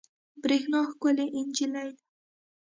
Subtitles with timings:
[0.41, 2.03] برېښنا ښکلې انجلۍ ده